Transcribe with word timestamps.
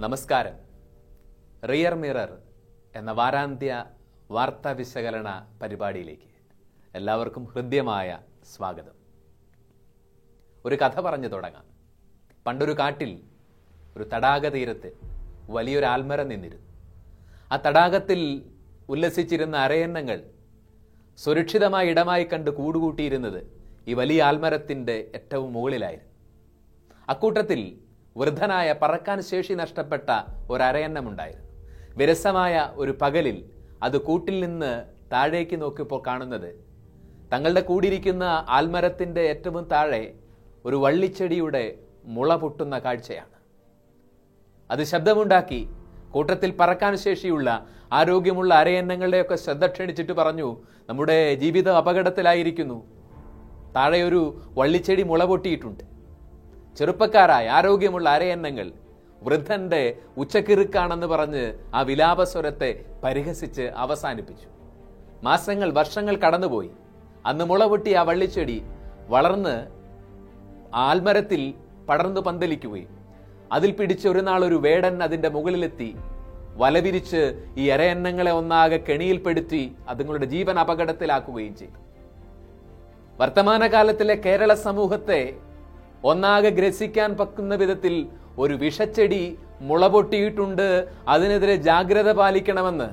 നമസ്കാരം. 0.00 0.56
Rear 1.66 1.94
mirror 1.94 2.38
എന്ന 2.94 3.12
വാരാന്ത്യ 3.12 3.84
വാർത്താ 4.30 4.70
വിശകലന 4.70 5.46
പരിപാടിയിലേക്ക് 5.62 6.28
എല്ലാവർക്കും 6.94 7.44
ഹൃദ്യമായ 7.44 8.18
സ്വാഗതം. 8.56 8.92
ഒരു 10.66 10.74
കഥ 10.74 11.00
പറഞ്ഞു 11.00 11.28
തുടങ്ങാം. 11.28 11.64
പണ്ടൊരു 12.46 12.72
കാട്ടിൽ 12.72 13.22
ഒരു 13.96 14.04
തടാക 14.14 14.48
തീരത്ത് 14.48 14.92
വലിയൊരു 15.50 15.86
ആൽമരം 15.86 16.28
നിന്നിരുന്നു. 16.28 16.66
ആ 17.52 17.56
തടാകത്തിൽ 17.66 18.50
ഉല്ലസിച്ചിരുന്ന 18.88 19.56
അരയന്നങ്ങൾ 19.56 20.30
സുരക്ഷിതമായ 21.16 21.86
ഇടമായി 21.86 22.24
കണ്ട് 22.24 22.50
കൂടുകൂട്ടിയിരുന്നത് 22.50 23.40
ഈ 23.88 23.94
വലിയ 23.94 24.22
ആൽമരത്തിന്റെ 24.22 25.10
ഏറ്റവും 25.14 25.52
മുകളിലായിരുന്നു. 25.52 26.12
അക്കൂട്ടത്തിൽ 27.08 27.87
വൃദ്ധനായ 28.18 28.68
പറക്കാൻ 28.82 29.18
ശേഷി 29.30 29.54
നഷ്ടപ്പെട്ട 29.62 30.10
ഒരു 30.52 30.62
അരയന്നമുണ്ടായിരുന്നു 30.68 31.46
വിരസമായ 31.98 32.54
ഒരു 32.82 32.92
പകലിൽ 33.02 33.38
അത് 33.86 33.96
കൂട്ടിൽ 34.06 34.36
നിന്ന് 34.44 34.72
താഴേക്ക് 35.12 35.56
നോക്കിയപ്പോൾ 35.62 36.00
കാണുന്നത് 36.06 36.50
തങ്ങളുടെ 37.32 37.62
കൂടിയിരിക്കുന്ന 37.70 38.24
ആൽമരത്തിന്റെ 38.56 39.22
ഏറ്റവും 39.32 39.64
താഴെ 39.72 40.04
ഒരു 40.66 40.76
വള്ളിച്ചെടിയുടെ 40.84 41.64
മുള 42.16 42.30
പൊട്ടുന്ന 42.42 42.76
കാഴ്ചയാണ്. 42.86 43.36
അത് 44.70 44.82
ശബ്ദമുണ്ടാക്കി 44.92 45.60
കൂട്ടത്തിൽ 46.14 46.50
പറക്കാൻ 46.60 46.94
ശേഷിയുള്ള 47.04 47.48
ആരോഗ്യമുള്ള 47.98 48.52
അരയന്നങ്ങളുടെയൊക്കെ 48.62 49.36
ശ്രദ്ധ 49.44 49.66
ക്ഷണിച്ചിട്ട് 49.74 50.14
പറഞ്ഞു 50.20 50.48
നമ്മുടെ 50.88 51.18
ജീവിതം 51.42 51.76
അപകടത്തിലായിരിക്കുന്നു. 51.80 52.78
താഴെ 53.76 54.00
ഒരു 54.08 54.20
വള്ളിച്ചെടി 54.58 55.02
മുള 55.10 55.22
പൊട്ടിയിട്ടുണ്ട്. 55.32 55.84
ചെറുപ്പക്കാരായ 56.78 57.48
ആരോഗ്യമുള്ള 57.48 58.08
അരയന്നങ്ങൾ 58.08 58.72
വൃദ്ധന്റെ 59.22 59.96
ഉച്ചക്കിറുക്കാണെന്ന് 60.16 61.06
പറഞ്ഞ് 61.06 61.58
ആ 61.74 61.80
വിലാപസ്വരത്തെ 61.80 62.84
പരിഹസിച്ച് 63.04 63.62
അവസാനിപ്പിച്ചു. 63.62 64.48
മാസങ്ങൾ 65.22 65.72
വർഷങ്ങൾ 65.72 66.16
കടന്നുപോയി. 66.16 66.70
അന്ന് 67.26 67.44
മുളപൊട്ടി 67.44 67.92
ആ 67.92 68.02
വള്ളിച്ചെടി 68.02 68.62
വളർന്ന് 69.08 69.66
ആൽമരത്തിൽ 70.74 71.54
പടർന്നു 71.88 72.20
പന്തലിക്കുകയും 72.20 72.98
അതിൽ 73.52 73.70
പിടിച്ച് 73.70 74.08
ഒരു 74.08 74.18
നാൾ 74.18 74.44
ഒരു 74.44 74.54
വേടൻ 74.54 75.02
അതിന്റെ 75.02 75.28
മുകളിലെത്തി 75.28 75.96
വലവിരിച്ച് 76.56 77.22
ഈ 77.56 77.68
അരയന്നങ്ങളെ 77.68 78.32
ഒന്നാകെ 78.32 78.76
കെണിയിൽപ്പെടുത്തി 78.76 79.76
അതുങ്ങളുടെ 79.88 80.26
ജീവൻ 80.26 80.58
അപകടത്തിലാക്കുകയും 80.58 81.56
ചെയ്തു. 81.56 81.78
വർത്തമാനകാലത്തിലെ 83.20 84.14
കേരള 84.14 84.54
സമൂഹത്തെ 84.54 85.34
ഒന്നാകെ 86.04 86.50
ഗ്രസിക്കാൻ 86.50 87.16
പക്കുന്ന 87.16 87.54
വിധത്തിൽ 87.54 88.06
ഒരു 88.38 88.54
വിഷച്ചെടി 88.54 89.38
മുളപൊട്ടിയിട്ടുണ്ട്. 89.60 90.86
അതിനെതിരെ 91.08 91.56
ജാഗ്രത 91.56 92.12
പാലിക്കണമെന്ന് 92.12 92.88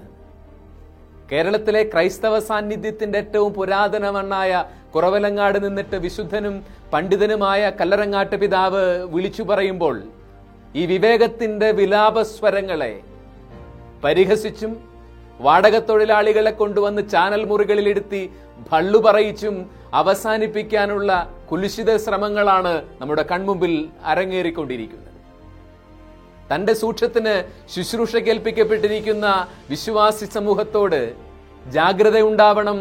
കേരളത്തിലെ 1.32 1.84
ക്രൈസ്തവ 1.84 2.40
സാന്നിധ്യത്തിന്റെ 2.40 3.20
ഏറ്റവും 3.20 3.54
പുരാതനമണ്ണായ 3.54 4.66
കുറവലങ്ങാട് 4.96 5.64
നിന്നിട്ട് 5.66 5.96
വിശുദ്ധനും 5.96 6.64
പണ്ഡിതനുമായ 6.94 7.72
കല്ലറങ്ങാട്ട് 7.80 8.36
പിതാവ് 8.36 9.06
വിളിച്ചു 9.14 9.44
പറയുമ്പോൾ 9.44 10.04
ഈ 10.76 10.86
വിവേകത്തിന്റെ 10.86 11.72
വിലാപസ്വരങ്ങളെ 11.72 12.94
പരിഹസിച്ചും 14.04 14.78
വാടക 15.40 15.80
തൊഴിലാളികളെ 15.80 16.52
കൊണ്ടുവന്ന് 16.52 17.10
ചാനൽ 17.10 17.46
മുറികളിലിരുത്തി 17.46 18.30
ഭള്ളു 18.72 19.00
പറയിച്ചും 19.00 19.70
അവസാനിപ്പിക്കാനുള്ള 19.94 21.12
കുലുഷിത 21.52 21.98
ശ്രമങ്ങളാണ് 21.98 22.74
നമ്മുടെ 23.02 23.24
കൺമുമ്പിൽ 23.32 23.74
അരങ്ങേറിക്കൊണ്ടിരിക്കുന്നത്. 24.06 25.12
തന്റെ 26.52 26.74
സൂക്ഷത്തിന് 26.74 27.36
ശുശ്രൂഷ 27.74 28.16
കേൾപ്പിക്കപ്പെട്ടിരിക്കുന്ന 28.16 29.48
വിശ്വാസി 29.70 30.26
സമൂഹത്തോട് 30.26 31.02
ജാഗ്രത 31.76 32.18
ഉണ്ടാവണം 32.22 32.80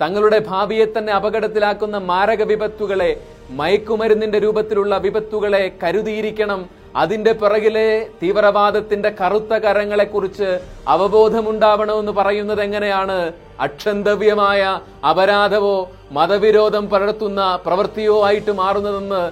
തങ്ങളുടെ 0.00 0.38
ഭാവിയെ 0.48 0.86
തന്നെ 0.86 1.12
അപകടത്തിലാക്കുന്ന 1.12 1.98
മാരക 2.10 2.42
വിപത്തുകളെ 2.42 3.10
മയക്കുമരുന്നിന്റെ 3.50 4.38
രൂപത്തിലുള്ള 4.38 4.98
വിപത്തുകളെ 4.98 5.62
കരുതിയിരിക്കണം. 5.82 6.60
അതിന്റെ 6.96 7.32
പിറകിലെ 7.32 7.88
തീവ്രവാദത്തിന്റെ 8.22 9.10
കറുത്ത 9.20 9.52
കരങ്ങളെക്കുറിച്ച് 9.64 10.48
അവബോധമുണ്ടാവണമെന്ന് 10.88 12.12
പറയുന്നത് 12.12 12.62
എങ്ങനെയാണ്? 12.62 13.18
അക്ഷന്തവ്യമായ 13.64 14.62
അപരാധമോ 15.10 15.76
മതവിരോധം 16.12 16.84
പടർത്തുന്ന 16.92 17.42
പ്രവൃത്തിയോ 17.66 18.16
ആയിട്ട് 18.26 18.52
മാറുന്നതെന്ന് 18.60 19.22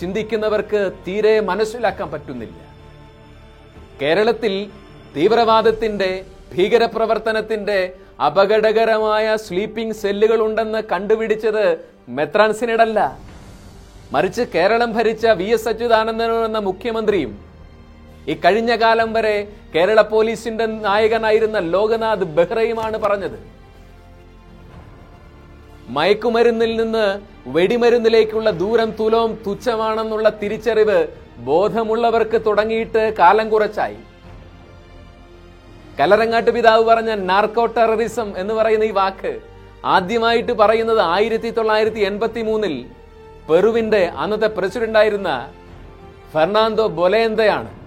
ചിന്തിക്കുന്നവർക്ക് 0.00 0.80
തീരെ 1.06 1.34
മനസ്സിലാക്കാൻ 1.50 2.08
പറ്റുന്നില്ല. 2.10 2.58
കേരളത്തിൽ 4.00 4.54
തീവ്രവാദത്തിന്റെ 5.16 6.10
ഭീകരപ്രവർത്തനത്തിന്റെ 6.54 7.78
അപകടകരമായ 8.26 9.36
സ്ലീപ്പിംഗ് 9.46 9.98
സെല്ലുകൾ 10.02 10.40
ഉണ്ടെന്ന് 10.46 10.80
കണ്ടുപിടിച്ചത് 10.92 11.64
മെത്രാൻസിനിടല്ല. 12.18 12.98
മറിച്ച് 14.14 14.42
കേരളം 14.54 14.90
ഭരിച്ച 14.96 15.26
വി 15.40 15.48
എസ് 15.56 15.68
അച്യുതാനന്ദനോ 15.68 16.44
എന്ന 16.44 16.58
മുഖ്യമന്ത്രിയും 16.68 17.32
ഈ 18.28 18.34
കഴിഞ്ഞ 18.34 18.76
കാലം 18.76 19.12
വരെ 19.12 19.52
കേരള 19.74 20.00
പോലീസിന്റെ 20.00 20.66
നായകനായിരുന്ന 20.66 21.58
ലോകനാഥ് 21.58 22.24
ബെഹ്റയുമാണ് 22.38 22.98
പറഞ്ഞത്. 22.98 23.38
മയക്കുമരുന്നിൽ 25.88 26.76
നിന്ന് 26.82 27.20
വെടിമരുന്നിലേക്കുള്ള 27.46 28.50
ദൂരം 28.50 28.90
തുലവും 28.90 29.42
തുച്ഛമാണെന്നുള്ള 29.46 30.28
തിരിച്ചറിവ് 30.28 31.06
ബോധമുള്ളവർക്ക് 31.38 32.44
തുടങ്ങിയിട്ട് 32.46 33.14
കാലം 33.18 33.50
കുറച്ചായി. 33.50 33.96
കലരങ്ങാട്ട് 36.00 36.50
പിതാവ് 36.50 36.84
പറഞ്ഞ 36.84 37.14
നാർക്കോ 37.14 37.66
ടെററിസം 37.66 38.38
എന്ന് 38.38 38.54
പറയുന്ന 38.54 38.84
ഈ 38.84 38.90
വാക്ക് 38.90 39.40
ആദ്യമായിട്ട് 39.84 40.52
പറയുന്നത് 40.52 41.00
ആയിരത്തി 41.00 41.50
തൊള്ളായിരത്തി 41.50 42.00
എൺപത്തി 42.00 42.42
മൂന്നിൽ 42.42 42.86
പെറുവിന്റെ 43.50 44.06
അന്നത്തെ 44.06 44.46
പ്രസിഡന്റായിരുന്ന 44.46 45.52
ഫെർണാണ്ടോ 46.32 46.86
ബൊലേന്തയാണ്. 46.86 47.77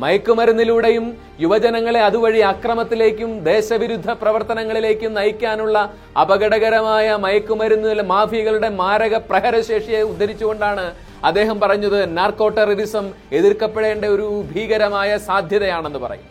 മയക്കുമരുന്നിലൂടെയും 0.00 1.06
യുവജനങ്ങളെ 1.40 2.00
അതുവഴി 2.06 2.40
അക്രമത്തിലേക്കും 2.50 3.30
ദേശവിരുദ്ധ 3.48 4.10
പ്രവർത്തനങ്ങളിലേക്കും 4.20 5.10
നയിക്കാനുള്ള 5.18 5.78
അപകടകരമായ 6.22 7.16
മയക്കുമരുന്ന് 7.24 8.04
മാഫിയകളുടെ 8.12 8.70
മാരക 8.82 9.16
പ്രഹരശേഷിയെ 9.30 10.02
ഉദ്ധരിച്ചുകൊണ്ടാണ് 10.12 10.84
അദ്ദേഹം 11.30 11.56
പറഞ്ഞത് 11.62 12.00
നാർക്കോ 12.18 12.46
ടെററിസം 12.58 13.08
എതിർക്കപ്പെടേണ്ട 13.38 14.04
ഒരു 14.14 14.28
ഭീകരമായ 14.52 15.10
സാധ്യതയാണെന്ന് 15.28 16.00
പറയും. 16.04 16.28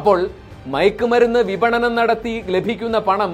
അപ്പോൾ 0.00 0.18
മയക്കുമരുന്ന് 0.74 1.40
വിപണനം 1.52 1.92
നടത്തി 1.98 2.34
ലഭിക്കുന്ന 2.54 2.98
പണം 3.08 3.32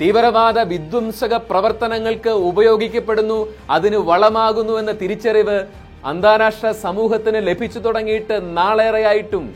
തീവ്രവാദ 0.00 0.58
വിധ്വംസക 0.72 1.34
പ്രവർത്തനങ്ങൾക്ക് 1.50 2.32
ഉപയോഗിക്കപ്പെടുന്നു 2.50 3.38
അതിന് 3.76 3.98
വളമാകുന്നു 4.10 4.74
എന്ന 4.80 4.92
തിരിച്ചറിവ് 5.00 5.56
അന്താരാഷ്ട്ര 6.04 6.70
സമൂഹത്തിന് 6.70 7.46
ലഭിച്ചു 7.46 7.78
തുടങ്ങിയിട്ട് 7.78 8.56
നാളേറെയായിട്ടും 8.58 9.54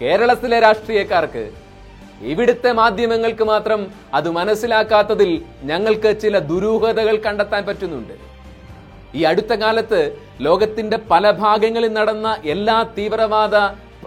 കേരളത്തിലെ 0.00 0.60
രാഷ്ട്രീയക്കാർക്ക് 0.60 1.50
ഇവിടുത്തെ 2.22 2.72
മാധ്യമങ്ങൾക്ക് 2.72 3.44
മാത്രം 3.44 3.92
അത് 4.14 4.30
മനസ്സിലാക്കാത്തതിൽ 4.30 5.42
ഞങ്ങൾക്ക് 5.62 6.20
ചില 6.20 6.38
ദുരൂഹതകൾ 6.38 7.16
കണ്ടെത്താൻ 7.16 7.66
പറ്റുന്നുണ്ട്. 7.66 8.14
ഈ 9.14 9.22
അടുത്ത 9.24 9.52
കാലത്ത് 9.52 10.00
ലോകത്തിന്റെ 10.40 10.96
പല 11.10 11.30
ഭാഗങ്ങളിൽ 11.30 11.92
നടന്ന 11.92 12.36
എല്ലാ 12.44 12.82
തീവ്രവാദ 12.98 13.56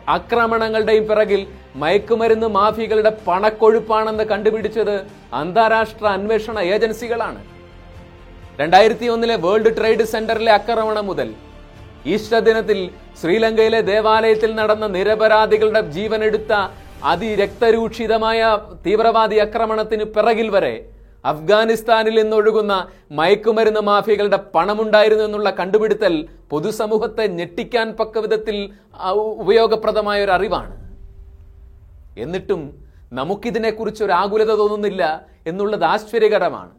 ആക്രമണങ്ങളുടെയും 0.07 1.07
പിറകിൽ 1.07 1.47
മയക്കുമരുന്ന് 1.75 2.47
മാഫിയകളുടെ 2.47 3.11
പണക്കൊഴുപ്പാണെന്ന് 3.27 4.23
കണ്ടുപിടിച്ചത് 4.23 4.95
അന്താരാഷ്ട്ര 5.33 6.05
അന്വേഷണ 6.07 6.59
ഏജൻസികളാണ്. 6.59 7.52
രണ്ടായിരത്തി 8.59 9.05
ഒന്നിലെ 9.13 9.35
വേൾഡ് 9.43 9.69
ട്രേഡ് 9.77 10.03
സെന്ററിലെ 10.13 10.51
ആക്രമണം 10.55 11.05
മുതൽ 11.09 11.29
ഈസ്റ്റർ 12.13 12.39
ദിനത്തിൽ 12.47 12.79
ശ്രീലങ്കയിലെ 13.19 13.79
ദേവാലയത്തിൽ 13.91 14.51
നടന്ന 14.59 14.85
നിരപരാധികളുടെ 14.95 15.81
ജീവനെടുത്ത 15.95 16.53
അതിരക്തരൂക്ഷിതമായ 17.11 18.41
തീവ്രവാദി 18.85 19.37
ആക്രമണത്തിന് 19.45 20.05
പിറകിൽ 20.17 20.49
വരെ 20.55 20.75
അഫ്ഗാനിസ്ഥാനിൽ 21.31 22.15
നിന്നൊഴുകുന്ന 22.19 22.73
മയക്കുമരുന്ന് 23.19 23.81
മാഫിയകളുടെ 23.89 24.39
പണമുണ്ടായിരുന്നു 24.55 25.25
എന്നുള്ള 25.27 25.49
കണ്ടുപിടുത്തൽ 25.59 26.13
പൊതുസമൂഹത്തെ 26.51 27.25
ഞെട്ടിക്കാൻ 27.39 27.89
പക്ക 27.99 28.17
വിധത്തിൽ 28.25 28.57
ഉപയോഗപ്രദമായ 29.43 30.25
ഒരു 30.25 30.33
അറിവാണ്. 30.37 30.73
എന്നിട്ടും 32.23 32.63
നമുക്കിതിനെക്കുറിച്ച് 33.19 34.01
ഒരു 34.07 34.15
ആകുലത 34.21 34.51
തോന്നുന്നില്ല 34.61 35.03
എന്നുള്ളത് 35.51 35.85
ആശ്ചര്യകരമാണ്. 35.93 36.73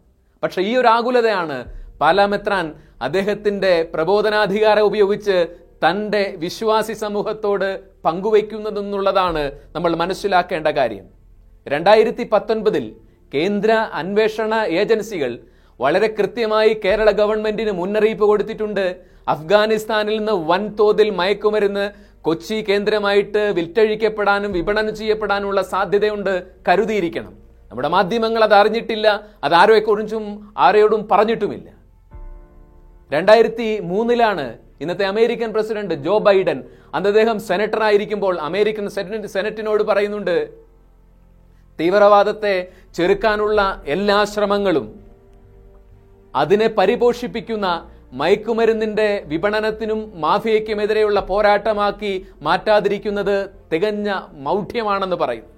പക്ഷെ 0.45 0.63
ഈ 0.63 0.73
ഒരു 0.77 0.89
ആകുലതയാണ് 0.97 1.59
പാലാമെത്രാൻ 2.01 2.67
അദ്ദേഹത്തിന്റെ 3.03 3.75
പ്രബോധനാധികാരം 3.95 4.87
ഉപയോഗിച്ച് 4.91 5.37
തന്റെ 5.85 6.35
വിശ്വാസി 6.39 6.95
സമൂഹത്തോട് 7.05 7.69
പങ്കുവയ്ക്കുന്നതെന്നുള്ളതാണ് 8.05 9.43
നമ്മൾ 9.75 9.97
മനസ്സിലാക്കേണ്ട 10.03 10.69
കാര്യം. 10.79 11.07
രണ്ടായിരത്തി 11.67 12.25
പത്തൊൻപതിൽ 12.33 12.85
കേന്ദ്ര 13.35 13.73
അന്വേഷണ 14.01 14.55
ഏജൻസികൾ 14.81 15.33
വളരെ 15.81 16.09
കൃത്യമായി 16.19 16.73
കേരള 16.85 17.11
ഗവൺമെന്റിന് 17.11 17.73
മുന്നറിയിപ്പ് 17.81 18.25
കൊടുത്തിട്ടുണ്ട്. 18.25 18.85
അഫ്ഗാനിസ്ഥാനിൽ 19.29 20.17
നിന്ന് 20.19 20.33
വൻതോതിൽ 20.51 21.11
മയക്കുമരുന്ന് 21.21 21.87
കൊച്ചി 22.27 22.59
കേന്ദ്രമായിട്ട് 22.69 23.43
വിറ്റഴിക്കപ്പെടാനും 23.59 24.53
വിപണനം 24.53 24.95
ചെയ്യപ്പെടാനുമുള്ള 24.97 25.63
സാധ്യതയുണ്ട് 25.73 26.35
കരുതിയിരിക്കണം. 26.69 27.35
നമ്മുടെ 27.75 27.89
മാധ്യമങ്ങൾ 27.89 28.45
അത് 28.45 28.55
അറിഞ്ഞിട്ടില്ല 28.55 29.07
അത് 29.45 29.55
ആരോയെക്കുറിച്ചും 29.55 30.25
ആരെയോടും 30.57 31.09
പറഞ്ഞിട്ടുമില്ല. 31.11 31.69
രണ്ടായിരത്തി 33.13 33.81
മൂന്നിലാണ് 33.81 34.45
ഇന്നത്തെ 34.81 35.05
അമേരിക്കൻ 35.05 35.53
പ്രസിഡന്റ് 35.53 35.95
ജോ 35.95 36.19
ബൈഡൻ 36.19 36.59
അന്ന് 36.95 37.09
അദ്ദേഹം 37.09 37.41
സെനറ്റർ 37.41 37.83
ആയിരിക്കുമ്പോൾ 37.83 38.39
അമേരിക്കൻ 38.41 38.89
സെനറ്റ് 38.89 39.27
സെനറ്റിനോട് 39.27 39.83
പറയുന്നുണ്ട് 39.83 40.37
തീവ്രവാദത്തെ 41.81 42.69
ചെറുക്കാനുള്ള 42.95 43.83
എല്ലാ 43.87 44.25
ശ്രമങ്ങളും 44.25 44.87
അതിനെ 46.35 46.67
പരിപോഷിപ്പിക്കുന്ന 46.67 47.67
മയക്കുമരുന്നിന്റെ 48.13 49.23
വിപണനത്തിനും 49.27 50.13
മാഫിയയ്ക്കുമെതിരെയുള്ള 50.15 51.21
പോരാട്ടമാക്കി 51.21 52.27
മാറ്റാതിരിക്കുന്നത് 52.43 53.51
തികഞ്ഞ 53.73 54.09
മൗഢ്യമാണെന്ന് 54.33 55.17
പറയും 55.17 55.49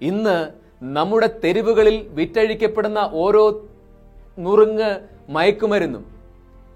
ഇന്ന് 0.00 0.63
നമ്മുടെ 0.92 1.26
തെരുവുകളിൽ 1.44 2.02
വിറ്റഴിക്കപ്പെടുന്ന 2.14 3.10
ഓരോ 3.12 3.62
നുറുങ്ങ് 4.38 5.00
മയക്കുമരുന്നും 5.28 6.04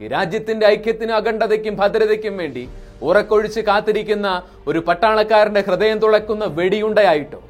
രാജ്യത്തിന്റെ 0.01 0.67
ഐക്യത്തിനും 0.67 1.15
അഖണ്ഡതയ്ക്കും 1.15 1.77
ഭദ്രതയ്ക്കും 1.77 2.37
വേണ്ടി 2.37 2.69
ഉറക്കൊഴിച്ച് 3.03 3.61
കാത്തിരിക്കുന്ന 3.61 4.43
ഒരു 4.67 4.79
പട്ടാളക്കാരന്റെ 4.79 5.61
ഹൃദയം 5.61 5.99
തുളക്കുന്ന 5.99 6.45
വെടിയുണ്ടയായിട്ടോ? 6.45 7.41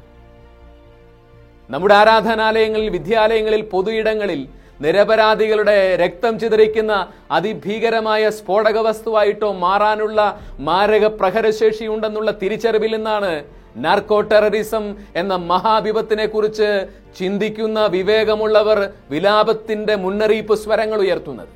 നമ്മുടെ 1.69 1.95
ആരാധനാലയങ്ങളിൽ 1.95 2.89
വിദ്യാലയങ്ങളിൽ 2.89 3.61
പൊതുയിടങ്ങളിൽ 3.61 4.47
നിരപരാധികളുടെ 4.79 5.95
രക്തം 5.95 6.39
ചിതറിക്കുന്ന 6.39 7.07
അതിഭീകരമായ 7.31 8.29
സ്ഫോടക 8.29 8.77
വസ്തുവായിട്ടോ 8.77 9.53
മാറാനുള്ള 9.53 10.39
മാരക 10.59 11.07
പ്രഹരശേഷി 11.07 11.85
ഉണ്ടെന്നുള്ള 11.87 12.31
തിരിച്ചറിവിൽ 12.31 12.91
നിന്നാണ് 12.95 13.58
നാർക്കോ 13.75 14.21
ടെററിസം 14.21 14.95
എന്ന 15.15 15.35
മഹാവിപത്തിനെ 15.35 16.25
കുറിച്ച് 16.25 16.87
ചിന്തിക്കുന്ന 17.17 17.85
വിവേകമുള്ളവർ 17.85 18.93
വിലാപത്തിന്റെ 19.09 19.95
മുന്നറിയിപ്പ് 19.95 20.53
സ്വരങ്ങൾ 20.53 20.99
ഉയർത്തുന്നത്. 20.99 21.47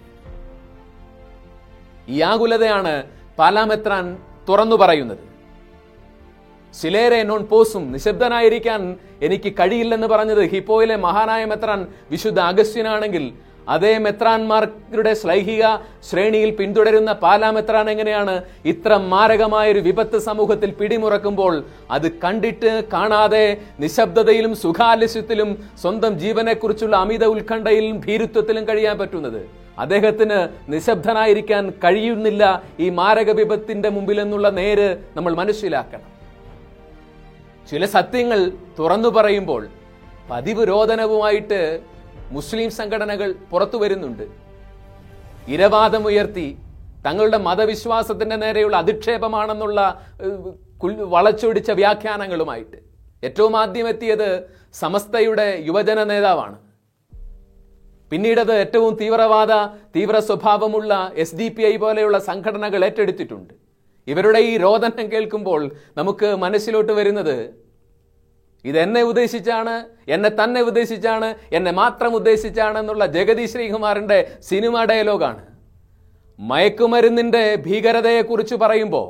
ഈ 2.10 2.22
ആകുലതയാണ് 2.22 3.04
പാലാമെത്രാൻ 3.40 4.18
തുറന്നു 4.50 4.76
പറയുന്നത്. 4.76 5.34
സിലേരെ 6.74 7.24
നോൺ 7.24 7.46
പോസും 7.46 7.92
നിശബ്ദനായിരിക്കാൻ 7.92 8.98
എനിക്ക് 9.22 9.54
കഴിയില്ലെന്ന് 9.54 10.08
പറഞ്ഞത് 10.08 10.44
ഹിപ്പോയിലെ 10.44 10.96
മഹാനായ 10.96 11.46
മെത്രാൻ 11.46 11.88
വിശുദ്ധ 12.12 12.40
അഗസ്ത്യനാണെങ്കിൽ 12.40 13.34
അതേ 13.70 13.98
മെത്രാന്മാരുടെ 13.98 15.14
ശ്ലൈഹിക 15.14 15.64
ശ്രേണിയിൽ 16.10 16.56
പിന്തുടരുന്ന 16.56 17.12
പാലാ 17.12 17.52
മെത്രാൻ 17.52 17.90
എങ്ങനെയാണ് 17.90 18.44
ഇത്ര 18.66 18.98
മാരകമായ 18.98 19.72
ഒരു 19.72 19.80
വിപത്ത് 19.80 20.18
സമൂഹത്തിൽ 20.18 20.72
പിടിമുറക്കുമ്പോൾ 20.72 21.64
അത് 21.92 22.12
കണ്ടിട്ട് 22.12 22.84
കാണാതെ 22.94 23.58
നിശബ്ദതയിലും 23.80 24.56
സുഖാലസ്യത്തിലും 24.56 25.68
സ്വന്തം 25.82 26.20
ജീവനെക്കുറിച്ചുള്ള 26.20 26.96
അമിത 26.96 27.26
ഉത്കണ്ഠയിലും 27.26 28.00
ഭീരുത്വത്തിലും 28.00 28.68
കഴിയാൻ 28.68 28.98
പറ്റുന്നത്? 28.98 29.42
അദ്ദേഹത്തിന് 29.80 30.48
നിശബ്ദനായിരിക്കാൻ 30.70 31.70
കഴിയുന്നില്ല 31.70 32.64
ഈ 32.80 32.90
മാരക 32.90 33.32
വിപത്തിന്റെ 33.32 33.90
മുമ്പിൽ 33.90 34.22
എന്നുള്ള 34.22 34.50
നേര് 34.50 34.98
നമ്മൾ 35.16 35.34
മനസ്സിലാക്കണം. 35.34 36.10
ചില 37.72 37.86
സത്യങ്ങൾ 37.86 38.52
തുറന്നു 38.80 39.10
പറയുമ്പോൾ 39.10 39.68
പതിവ് 40.30 40.68
രോദനവുമായിട്ട് 40.68 41.93
മുസ്ലിം 42.36 42.70
സംഘടനകൾ 42.80 43.30
പുറത്തു 43.52 43.78
വരുന്നുണ്ട്. 43.84 44.26
ഇരവാദമുയർത്തി 45.54 46.48
തങ്ങളുടെ 47.06 47.40
മതവിശ്വാസത്തിന്റെ 47.48 48.36
നേരെയുള്ള 48.44 48.76
അധിക്ഷേപമാണെന്നുള്ള 48.84 49.80
വളച്ചൊടിച്ച 51.16 51.72
വ്യാഖ്യാനങ്ങളുമായിട്ട്. 51.80 52.78
ഏറ്റവും 53.28 53.54
ആദ്യം 53.62 53.88
എത്തിയത് 53.94 54.30
സമസ്തയുടെ 54.82 55.48
യുവജന 55.68 56.00
നേതാവാണ്. 56.12 56.58
പിന്നീടത് 58.12 58.54
ഏറ്റവും 58.64 58.94
തീവ്രവാദ 59.02 59.54
തീവ്ര 59.96 60.18
സ്വഭാവമുള്ള 60.30 60.94
എസ് 61.24 61.38
ഡി 61.40 61.48
പി 61.56 61.64
ഐ 61.70 61.76
പോലെയുള്ള 61.84 62.18
സംഘടനകൾ 62.30 62.82
ഏറ്റെടുത്തിട്ടുണ്ട്. 62.88 63.54
ഇവരുടെ 64.12 64.40
ഈ 64.50 64.54
രോദനം 64.66 65.08
കേൾക്കുമ്പോൾ 65.14 65.62
നമുക്ക് 66.00 66.30
മനസ്സിലോട്ട് 66.44 66.94
വരുന്നത് 67.00 67.38
ഇത് 68.66 68.78
എന്നെ 68.78 69.02
ഉദ്ദേശിച്ചാണ് 69.02 69.76
എന്നെ 70.10 70.32
തന്നെ 70.44 70.62
ഉദ്ദേശിച്ചാണ് 70.62 71.36
എന്നെ 71.54 71.72
മാത്രം 71.72 72.16
ഉദ്ദേശിച്ചാണ് 72.16 72.80
എന്നുള്ള 72.80 73.06
ജഗതി 73.06 73.46
ശ്രീകുമാറിന്റെ 73.46 74.20
സിനിമ 74.50 74.84
ഡയലോഗാണ്. 74.84 75.42
മയക്കുമരുന്നിന്റെ 76.40 77.44
ഭീകരതയെക്കുറിച്ച് 77.66 78.56
പറയുമ്പോൾ 78.56 79.10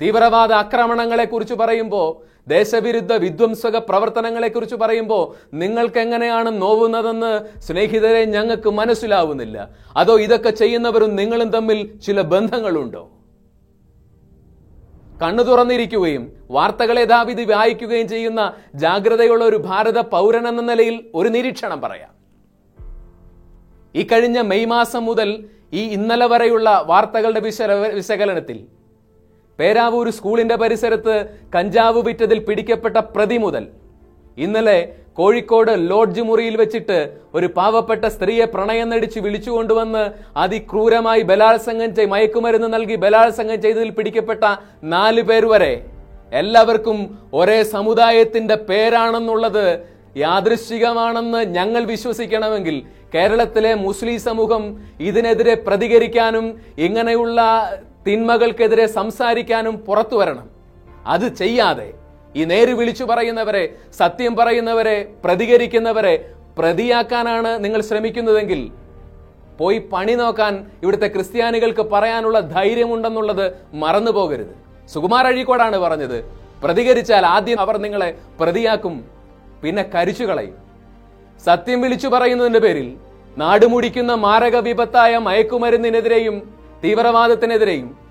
തീവ്രവാദ 0.00 0.52
ആക്രമണങ്ങളെക്കുറിച്ച് 0.52 1.54
പറയുമ്പോൾ 1.54 2.08
ദേശവിരുദ്ധ 2.48 3.12
വിധ്വംസക 3.12 3.76
പ്രവർത്തനങ്ങളെക്കുറിച്ച് 3.76 4.76
പറയുമ്പോൾ 4.76 5.22
നിങ്ങൾക്ക് 5.54 5.98
എങ്ങനെയാണ് 5.98 6.50
നോവുന്നതെന്ന് 6.62 7.32
സ്നേഹിതരെ 7.60 8.24
ഞങ്ങൾക്ക് 8.24 8.70
മനസ്സിലാവുന്നില്ല. 8.80 9.68
അതോ 9.96 10.18
ഇതൊക്കെ 10.18 10.50
ചെയ്യുന്നവരും 10.50 11.16
നിങ്ങളും 11.16 11.50
തമ്മിൽ 11.56 11.78
ചില 12.06 12.20
ബന്ധങ്ങളുണ്ടോ? 12.34 13.02
കണ്ണു 15.22 15.42
തുറന്നിരിക്കുകയും 15.42 16.24
വാർത്തകൾ 16.50 16.98
യഥാവിധി 17.00 17.44
വായിക്കുകയും 17.52 18.08
ചെയ്യുന്ന 18.08 18.40
ജാഗ്രതയുള്ള 18.74 19.44
ഒരു 19.44 19.58
ഭാരത 19.68 19.98
പൗരൻ 20.14 20.44
എന്ന 20.48 20.62
നിലയിൽ 20.62 20.96
ഒരു 21.14 21.28
നിരീക്ഷണം 21.28 21.80
പറയാം. 21.80 22.12
ഈ 23.94 24.02
കഴിഞ്ഞ 24.02 24.38
മെയ് 24.50 24.66
മാസം 24.66 25.04
മുതൽ 25.04 25.30
ഈ 25.72 25.82
ഇന്നലെ 25.96 26.26
വരെയുള്ള 26.26 26.68
വാർത്തകളുടെ 26.86 27.40
വിശ 27.40 27.62
വിശകലനത്തിൽ 27.98 28.58
പേരാവൂർ 29.58 30.08
സ്കൂളിന്റെ 30.10 30.56
പരിസരത്ത് 30.56 31.14
കഞ്ചാവ് 31.54 32.00
വിറ്റതിൽ 32.02 32.38
പിടിക്കപ്പെട്ട 32.38 32.96
പ്രതി 33.14 33.38
മുതൽ 33.38 33.64
ഇന്നലെ 34.44 34.78
കോഴിക്കോട് 35.18 35.70
ലോഡ്ജ് 35.90 36.22
മുറിയിൽ 36.26 36.54
വെച്ചിട്ട് 36.60 36.98
ഒരു 37.36 37.46
പാവപ്പെട്ട 37.56 38.04
സ്ത്രീയെ 38.16 38.46
പ്രണയം 38.52 38.88
നടിച്ച് 38.92 39.18
വിളിച്ചുകൊണ്ടുവന്ന് 39.24 40.02
അതിക്രൂരമായി 40.42 41.22
ബലാത്സംഗം 41.30 41.90
ചെയ് 41.96 42.10
മയക്കുമരുന്ന് 42.12 42.68
നൽകി 42.74 42.96
ബലാത്സംഗം 43.04 43.58
ചെയ്തതിൽ 43.64 43.90
പിടിക്കപ്പെട്ട 43.96 44.44
നാല് 44.94 45.22
പേർ 45.30 45.44
വരെ. 45.52 45.72
എല്ലാവർക്കും 46.40 46.98
ഒരേ 47.40 47.58
സമുദായത്തിന്റെ 47.74 48.56
പേരാണെന്നുള്ളത് 48.68 49.64
യാദൃശ്ചികമാണെന്ന് 50.24 51.40
ഞങ്ങൾ 51.58 51.82
വിശ്വസിക്കണമെങ്കിൽ 51.92 52.76
കേരളത്തിലെ 53.14 53.72
മുസ്ലിം 53.86 54.18
സമൂഹം 54.28 54.64
ഇതിനെതിരെ 55.08 55.54
പ്രതികരിക്കാനും 55.66 56.46
ഇങ്ങനെയുള്ള 56.86 57.38
തിന്മകൾക്കെതിരെ 58.06 58.86
സംസാരിക്കാനും 58.98 59.74
പുറത്തു 59.86 60.16
വരണം. 60.20 60.46
അത് 61.14 61.26
ചെയ്യാതെ 61.40 61.88
ഈ 62.34 62.44
നേര് 62.44 62.72
വിളിച്ചു 62.72 63.04
പറയുന്നവരെ 63.04 63.64
സത്യം 63.98 64.34
പറയുന്നവരെ 64.34 64.96
പ്രതികരിക്കുന്നവരെ 65.24 66.14
പ്രതിയാക്കാനാണ് 66.58 67.64
നിങ്ങൾ 67.64 67.80
ശ്രമിക്കുന്നതെങ്കിൽ 67.80 68.60
പോയി 69.60 69.78
പണി 69.92 70.14
നോക്കാൻ 70.14 70.66
ഇവിടുത്തെ 70.82 71.08
ക്രിസ്ത്യാനികൾക്ക് 71.08 71.84
പറയാനുള്ള 71.92 72.40
ധൈര്യമുണ്ടെന്നുള്ളത് 72.40 73.46
മറന്നു 73.74 74.10
പോകരുത് 74.10 74.52
സുകുമാർ 74.92 75.26
അഴീക്കോടാണ് 75.26 75.78
പറഞ്ഞത്. 75.78 76.18
പ്രതികരിച്ചാൽ 76.62 77.26
ആദ്യം 77.26 77.60
അവർ 77.60 77.76
നിങ്ങളെ 77.78 78.10
പ്രതിയാക്കും 78.40 78.94
പിന്നെ 79.62 79.82
കരിച്ചു 79.94 80.24
കളയും 80.24 80.56
സത്യം 81.46 81.80
വിളിച്ചു 81.80 82.08
പറയുന്നതിന്റെ 82.08 82.58
പേരിൽ 82.58 82.88
നാടുമുടിക്കുന്ന 83.36 84.12
മാരക 84.12 84.56
വിപത്തായ 84.56 85.16
മയക്കുമരുന്നിനെതിരെയും 85.16 86.36
തീവ്രവാദത്തിനെതിരെയും 86.84 88.07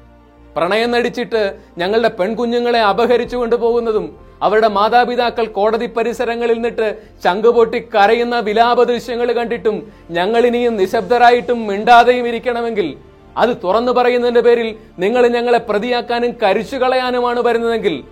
പ്രണയം 0.55 0.91
നടിച്ചിട്ട് 0.91 1.57
ഞങ്ങളുടെ 1.77 2.09
പെൺകുഞ്ഞുങ്ങളെ 2.09 2.81
അപഹരിച്ചു 2.81 3.37
കൊണ്ടുപോകുന്നതും 3.37 4.27
അവരുടെ 4.41 4.67
മാതാപിതാക്കൾ 4.67 5.45
കോടതി 5.45 5.85
പരിസരങ്ങളിൽ 5.85 6.55
നിന്നിട്ട് 6.55 6.87
ചങ്കുപൊട്ടി 7.23 7.79
കരയുന്ന 7.95 8.39
വിലാപ 8.39 8.83
ദൃശ്യങ്ങൾ 8.83 9.31
കണ്ടിട്ടും 9.31 9.91
ഞങ്ങൾ 10.11 10.45
ഇനിയും 10.45 10.77
നിശബ്ദരായിട്ടും 10.77 11.67
മിണ്ടാതെയും 11.67 12.27
ഇരിക്കണമെങ്കിൽ 12.27 12.97
അത് 13.37 13.57
തുറന്നു 13.63 13.91
പറയുന്നതിന്റെ 13.91 14.41
പേരിൽ 14.41 14.75
നിങ്ങൾ 14.99 15.27
ഞങ്ങളെ 15.27 15.57
പ്രതിയാക്കാനും 15.57 16.31
കരിച്ചു 16.43 16.75
കളയാനുമാണ് 16.75 17.39
വരുന്നതെങ്കിൽ 17.39 18.03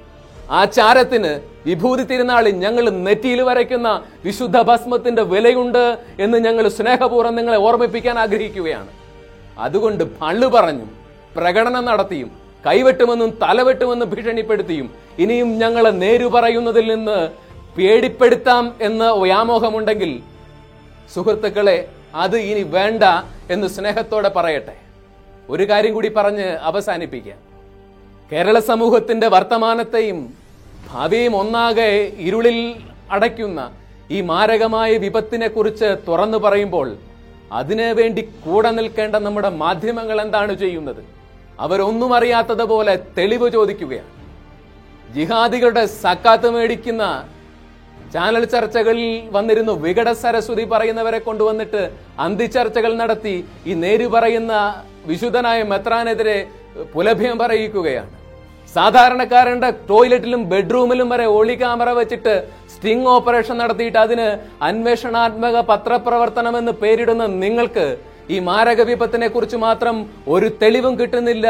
ആ 0.50 0.64
ചാരത്തിന് 0.66 1.40
വിഭൂതി 1.66 2.04
തിരുനാളിൽ 2.04 2.56
ഞങ്ങൾ 2.56 2.90
നെറ്റിയിൽ 2.90 3.42
വരയ്ക്കുന്ന 3.42 4.02
വിശുദ്ധ 4.26 4.58
ഭസ്മത്തിന്റെ 4.62 5.24
വിലയുണ്ട് 5.24 5.98
എന്ന് 6.20 6.38
ഞങ്ങൾ 6.38 6.68
സ്നേഹപൂർവം 6.68 7.36
നിങ്ങളെ 7.36 7.58
ഓർമ്മിപ്പിക്കാൻ 7.58 8.20
ആഗ്രഹിക്കുകയാണ്. 8.20 8.92
അതുകൊണ്ട് 9.60 10.04
പള്ളു 10.22 10.48
പറഞ്ഞും 10.48 11.05
പ്രകടനം 11.38 11.86
നടത്തിയും 11.90 12.30
കൈവെട്ടുമെന്നും 12.68 13.32
തലവെട്ടുമെന്നും 13.42 14.10
ഭീഷണിപ്പെടുത്തിയും 14.14 14.88
ഇനിയും 15.24 15.50
ഞങ്ങളെ 15.64 15.92
നേരു 16.04 16.28
പറയുന്നതിൽ 16.36 16.86
നിന്ന് 16.94 17.18
പേടിപ്പെടുത്താം 17.78 18.66
എന്ന് 18.88 19.08
വ്യാമോഹമുണ്ടെങ്കിൽ 19.24 20.12
സുഹൃത്തുക്കളെ 21.14 21.78
അത് 22.24 22.38
ഇനി 22.50 22.64
വേണ്ട 22.78 23.04
എന്ന് 23.54 23.68
സ്നേഹത്തോടെ 23.68 24.30
പറയട്ടെ. 24.36 24.76
ഒരു 25.50 25.64
കാര്യം 25.70 25.94
കൂടി 25.94 26.10
പറഞ്ഞ് 26.18 26.48
അവസാനിപ്പിക്കാം. 26.70 27.40
കേരള 28.32 28.60
സമൂഹത്തിന്റെ 28.70 29.28
വർത്തമാനത്തെയും 29.28 30.20
ഭാവിയും 30.92 31.34
ഒന്നാകെ 31.42 31.90
ഇരുളിൽ 32.28 32.60
അടയ്ക്കുന്ന 33.16 33.60
ഈ 34.16 34.18
മാരകമായ 34.30 34.92
വിപത്തിനെ 35.04 35.48
കുറിച്ച് 35.48 35.90
തുറന്നു 36.08 36.38
പറയുമ്പോൾ 36.38 36.88
അതിനു 37.60 37.88
വേണ്ടി 38.00 38.22
കൂടെ 38.46 38.72
നിൽക്കേണ്ട 38.80 39.16
നമ്മുടെ 39.26 39.50
മാധ്യമങ്ങൾ 39.64 40.18
എന്താണ് 40.26 40.54
ചെയ്യുന്നത്? 40.64 41.02
അവരൊന്നും 41.64 42.12
അറിയാത്തതുപോലെ 42.18 42.94
തെളിവ് 43.18 43.48
ചോദിക്കുകയാണ്. 43.56 44.12
ജിഹാദികളുടെ 45.16 45.84
സക്കാത്ത് 46.04 46.50
മേടിക്കുന്ന 46.56 47.04
ചാനൽ 48.14 48.44
ചർച്ചകളിൽ 48.54 49.08
വന്നിരുന്നു. 49.36 49.74
വികട 49.86 50.10
സരസ്വതി 50.24 50.66
പറയുന്നവരെ 50.74 51.20
കൊണ്ടുവന്നിട്ട് 51.28 51.82
അന്തിച്ചർച്ചകൾ 52.26 52.92
നടത്തി. 53.02 53.36
ഈ 53.70 53.74
നേര് 53.84 54.08
പറയുന്ന 54.16 54.54
വിശുദ്ധനായ 55.12 55.60
മെത്രാനെതിരെ 55.72 56.38
പുലഭ്യം 56.94 57.36
പറയിക്കുകയാണ് 57.44 58.12
സാധാരണക്കാരന്റെ 58.76 59.70
ടോയ്ലറ്റിലും 59.90 60.42
ബെഡ്റൂമിലും 60.52 61.08
വരെ 61.14 61.26
ഒളി 61.38 61.56
ക്യാമറ 61.62 61.90
വെച്ചിട്ട് 62.00 62.34
സ്റ്റിംഗ് 62.74 63.10
ഓപ്പറേഷൻ 63.16 63.56
നടത്തിയിട്ട് 63.58 64.00
അതിന് 64.06 64.28
അന്വേഷണാത്മക 64.70 65.60
പത്രപ്രവർത്തനം 65.70 66.56
എന്ന് 66.62 66.74
പേരിടുന്ന 66.82 67.26
നിങ്ങൾക്ക് 67.44 67.86
ഈ 68.34 68.38
മാരക 68.50 68.82
വിപത്തിനെ 68.90 69.28
കുറിച്ച് 69.32 69.58
മാത്രം 69.66 69.96
ഒരു 70.36 70.48
തെളിവും 70.62 70.94
കിട്ടുന്നില്ല. 71.00 71.48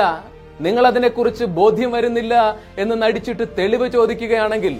നിങ്ങൾ 0.65 0.83
അതിനെക്കുറിച്ച് 0.91 1.45
ബോധ്യം 1.59 1.91
വരുന്നില്ല 1.95 2.33
എന്ന് 2.81 2.95
നടിച്ചിട്ട് 3.03 3.45
തെളിവ് 3.57 3.87
ചോദിക്കുകയാണെങ്കിൽ 3.95 4.75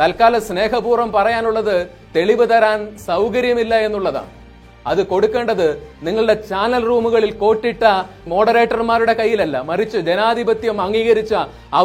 തൽക്കാല 0.00 0.34
സ്നേഹപൂർവം 0.48 1.10
പറയാനുള്ളത് 1.16 1.76
തെളിവ് 2.16 2.44
തരാൻ 2.52 2.78
സൗകര്യമില്ല 3.08 3.74
എന്നുള്ളതാണ്. 3.86 4.30
അത് 4.90 5.00
കൊടുക്കേണ്ടത് 5.08 5.66
നിങ്ങളുടെ 6.06 6.34
ചാനൽ 6.50 6.82
റൂമുകളിൽ 6.90 7.32
കോട്ടിട്ട 7.42 7.84
മോഡറേറ്റർമാരുടെ 8.32 9.14
കയ്യിലല്ല 9.18 9.56
മറിച്ച് 9.70 9.98
ജനാധിപത്യം 10.08 10.76
അംഗീകരിച്ച 10.84 11.34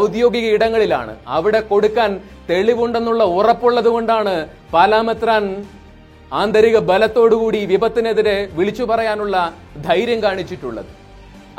ഔദ്യോഗിക 0.02 0.46
ഇടങ്ങളിലാണ്. 0.58 1.14
അവിടെ 1.38 1.62
കൊടുക്കാൻ 1.72 2.12
തെളിവുണ്ടെന്നുള്ള 2.52 3.24
ഉറപ്പുള്ളത് 3.40 3.90
കൊണ്ടാണ് 3.96 4.36
പാലാമെത്രാൻ 4.74 5.44
ആന്തരിക 6.34 6.78
ബലത്തോടുകൂടി 6.80 7.66
വിപത്തിനെതിരെ 7.66 8.50
വിളിച്ചു 8.54 8.84
പറയാനുള്ള 8.84 9.54
ധൈര്യം 9.82 10.24
കാണിച്ചിട്ടുള്ളത്. 10.24 10.86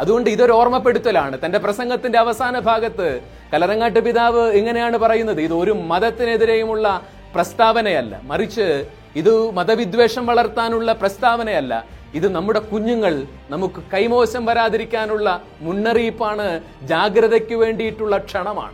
അതുകൊണ്ട് 0.00 0.30
ഇതൊരു 0.30 0.52
ഓർമ്മപ്പെടുത്തലാണ്. 0.52 1.38
തന്റെ 1.44 1.58
പ്രസംഗത്തിന്റെ 1.58 2.18
അവസാന 2.18 2.58
ഭാഗത്ത് 2.58 3.20
കലറങ്ങാട്ട് 3.52 4.00
പിതാവ് 4.00 4.50
ഇങ്ങനെയാണ് 4.50 4.96
പറയുന്നത്. 4.96 5.40
ഇത് 5.40 5.52
ഒരു 5.52 5.70
മതത്തിനെതിരെയുമുള്ള 5.70 7.02
പ്രസ്താവനയല്ല. 7.34 8.20
മറിച്ച് 8.22 8.84
ഇത് 9.16 9.50
മതവിദ്വേഷം 9.50 10.26
വളർത്താനുള്ള 10.26 10.92
പ്രസ്താവനയല്ല. 10.92 11.84
ഇത് 12.14 12.34
നമ്മുടെ 12.34 12.58
കുഞ്ഞുങ്ങൾ 12.58 13.26
നമുക്ക് 13.50 13.82
കൈമോശം 13.94 14.46
വരാതിരിക്കാനുള്ള 14.46 15.42
മുന്നറിയിപ്പാണ് 15.60 16.60
ജാഗ്രതയ്ക്ക് 16.82 17.54
വേണ്ടിയിട്ടുള്ള 17.54 18.18
ക്ഷണമാണ്. 18.18 18.72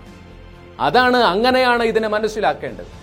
അതാണ് 0.81 1.17
അങ്ങനെയാണ് 1.17 1.83
ഇതിനെ 1.83 2.09
മനസ്സിലാക്കേണ്ടത്. 2.09 3.02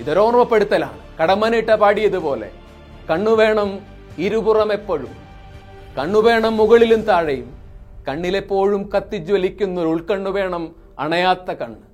ഇതൊരു 0.00 0.20
ഓർമ്മപ്പെടുത്തലാണ്. 0.20 0.98
കടമ്മനിട്ട 1.20 1.70
പാടിയതുപോലെ. 1.70 2.50
കണ്ണുവേണം 3.10 3.78
ഇരുപുറം 4.18 4.72
എപ്പോഴും. 4.72 5.12
കണ്ണുവേണം 5.98 6.56
മുകളിലും 6.56 7.02
താഴെയും. 7.02 7.50
കണ്ണിലെപ്പോഴും 8.08 8.90
കത്തിജ്വലിക്കുന്ന 8.96 9.80
ഒരു 9.80 9.88
ഉൾക്കണ്ണു 9.88 10.30
വേണം 10.30 10.74
അണയാത്ത 10.98 11.50
കണ്ണ്. 11.50 11.84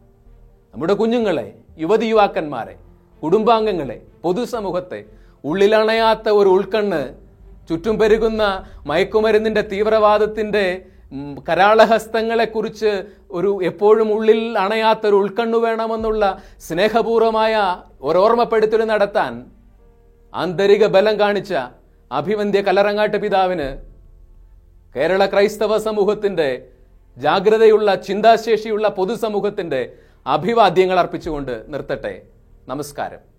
നമ്മുടെ 0.72 0.92
കുഞ്ഞുങ്ങളെ 0.92 1.54
യുവതി 1.78 2.06
യുവാക്കന്മാരെ 2.06 2.76
കുടുംബാംഗങ്ങളെ 3.22 4.02
പൊതുസമൂഹത്തെ 4.22 5.04
ഉള്ളിലണയാത്ത 5.44 6.28
ഒരു 6.28 6.48
ഉൾക്കണ്ണ് 6.48 7.14
ചുറ്റും 7.68 7.98
പെരുകുന്ന 7.98 8.42
മയക്കുമരുന്നിന്റെ 8.86 9.60
തീവ്രവാദത്തിന്റെ 9.60 10.86
ഉം, 11.12 11.42
കരാളഹസ്തങ്ങളെ 11.48 12.44
കുറിച്ച് 12.44 12.90
ഒരു 13.30 13.58
എപ്പോഴും 13.62 14.12
ഉള്ളിൽ 14.12 14.58
അണയാത്തൊരു 14.58 15.16
ഉൾക്കണ്ണു 15.16 15.58
വേണമെന്നുള്ള 15.58 16.24
സ്നേഹപൂർവമായ 16.58 17.54
ഒരോർമ്മപ്പെടുത്തൽ 18.00 18.84
നടത്താൻ 18.84 19.32
ആന്തരിക 20.32 20.86
ബലം 20.86 21.20
കാണിച്ച 21.20 21.52
അഭിവന്ധ്യ 22.10 22.62
കലറങ്ങാട്ട് 22.62 23.16
പിതാവിന് 23.16 23.68
കേരള 24.94 25.26
ക്രൈസ്തവ 25.26 25.78
സമൂഹത്തിന്റെ 25.78 26.48
ജാഗ്രതയുള്ള 27.16 27.94
ചിന്താശേഷിയുള്ള 27.94 28.88
പൊതുസമൂഹത്തിന്റെ 28.88 29.80
അഭിവാദ്യങ്ങൾ 30.26 30.98
അർപ്പിച്ചുകൊണ്ട് 30.98 31.64
നിർത്തട്ടെ. 31.68 32.14
നമസ്കാരം. 32.68 33.29